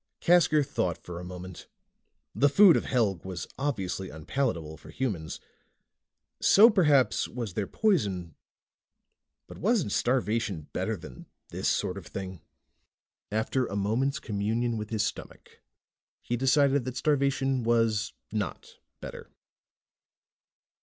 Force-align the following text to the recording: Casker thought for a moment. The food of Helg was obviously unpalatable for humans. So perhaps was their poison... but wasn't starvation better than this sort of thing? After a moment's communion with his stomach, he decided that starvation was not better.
Casker 0.19 0.65
thought 0.65 0.97
for 0.97 1.19
a 1.19 1.23
moment. 1.23 1.67
The 2.33 2.49
food 2.49 2.75
of 2.75 2.85
Helg 2.85 3.23
was 3.23 3.45
obviously 3.59 4.09
unpalatable 4.09 4.75
for 4.77 4.89
humans. 4.89 5.39
So 6.41 6.71
perhaps 6.71 7.27
was 7.27 7.53
their 7.53 7.67
poison... 7.67 8.33
but 9.45 9.59
wasn't 9.59 9.91
starvation 9.91 10.67
better 10.73 10.97
than 10.97 11.27
this 11.49 11.67
sort 11.69 11.99
of 11.99 12.07
thing? 12.07 12.41
After 13.31 13.67
a 13.67 13.75
moment's 13.75 14.17
communion 14.17 14.75
with 14.75 14.89
his 14.89 15.03
stomach, 15.03 15.61
he 16.23 16.35
decided 16.35 16.83
that 16.85 16.97
starvation 16.97 17.61
was 17.61 18.13
not 18.31 18.79
better. 19.01 19.29